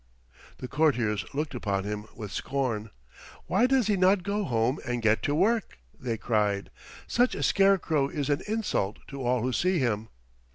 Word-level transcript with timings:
The 0.57 0.67
courtiers 0.67 1.25
looked 1.31 1.53
upon 1.53 1.83
him 1.83 2.07
with 2.15 2.31
scorn. 2.31 2.89
"Why 3.45 3.67
does 3.67 3.85
he 3.85 3.95
not 3.95 4.23
go 4.23 4.43
home 4.45 4.79
and 4.83 4.99
get 5.03 5.21
to 5.21 5.35
work?" 5.35 5.77
they 5.99 6.17
cried. 6.17 6.71
"Such 7.05 7.35
a 7.35 7.43
scarecrow 7.43 8.07
is 8.09 8.27
an 8.27 8.41
insult 8.47 8.97
to 9.09 9.21
all 9.21 9.43
who 9.43 9.53
see 9.53 9.77
him." 9.77 10.09